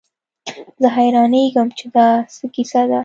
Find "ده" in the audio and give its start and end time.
2.89-2.99